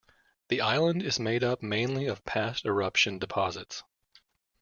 [0.47, 3.83] The island is made up mainly of past eruption deposits.